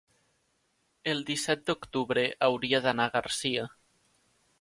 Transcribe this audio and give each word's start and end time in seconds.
el 1.11 1.19
disset 1.27 1.61
d'octubre 1.67 2.23
hauria 2.47 2.79
d'anar 2.87 3.07
a 3.11 3.15
Garcia. 3.17 3.67